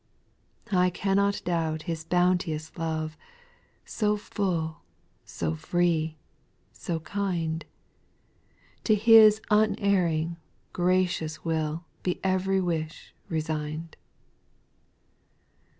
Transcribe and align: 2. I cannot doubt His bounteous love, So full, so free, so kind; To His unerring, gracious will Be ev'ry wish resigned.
2. 0.65 0.77
I 0.77 0.89
cannot 0.89 1.43
doubt 1.45 1.83
His 1.83 2.03
bounteous 2.03 2.75
love, 2.75 3.15
So 3.85 4.17
full, 4.17 4.81
so 5.25 5.53
free, 5.53 6.17
so 6.73 7.01
kind; 7.01 7.63
To 8.85 8.95
His 8.95 9.41
unerring, 9.51 10.37
gracious 10.73 11.45
will 11.45 11.85
Be 12.01 12.19
ev'ry 12.23 12.59
wish 12.59 13.13
resigned. 13.29 13.95